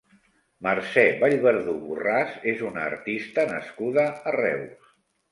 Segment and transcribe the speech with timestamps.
[0.67, 4.89] Mercè Vallverdú Borràs és una artista nascuda a Reus.